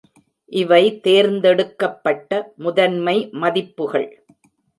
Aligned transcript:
இவை 0.51 1.01
தேர்ந்தெடுக்கப்பட்ட 1.01 2.31
முதன்மை 2.57 3.15
மதிப்புகள். 3.33 4.09